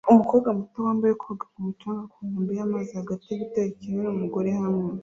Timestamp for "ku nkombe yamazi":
2.13-2.91